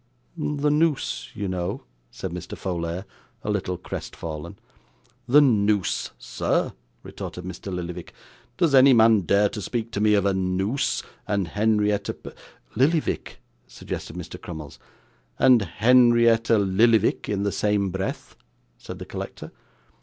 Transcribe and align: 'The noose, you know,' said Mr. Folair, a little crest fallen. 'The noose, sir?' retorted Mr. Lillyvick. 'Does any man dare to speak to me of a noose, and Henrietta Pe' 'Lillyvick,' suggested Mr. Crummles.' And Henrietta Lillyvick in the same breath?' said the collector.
'The 0.35 0.71
noose, 0.71 1.29
you 1.35 1.47
know,' 1.47 1.83
said 2.09 2.31
Mr. 2.31 2.57
Folair, 2.57 3.05
a 3.43 3.51
little 3.51 3.77
crest 3.77 4.15
fallen. 4.15 4.57
'The 5.27 5.41
noose, 5.41 6.09
sir?' 6.17 6.73
retorted 7.03 7.43
Mr. 7.45 7.71
Lillyvick. 7.71 8.11
'Does 8.57 8.73
any 8.73 8.93
man 8.93 9.19
dare 9.27 9.47
to 9.49 9.61
speak 9.61 9.91
to 9.91 10.01
me 10.01 10.15
of 10.15 10.25
a 10.25 10.33
noose, 10.33 11.03
and 11.27 11.49
Henrietta 11.49 12.15
Pe' 12.15 12.31
'Lillyvick,' 12.75 13.41
suggested 13.67 14.15
Mr. 14.15 14.41
Crummles.' 14.41 14.79
And 15.37 15.61
Henrietta 15.61 16.57
Lillyvick 16.57 17.29
in 17.29 17.43
the 17.43 17.51
same 17.51 17.91
breath?' 17.91 18.35
said 18.79 18.97
the 18.97 19.05
collector. 19.05 19.51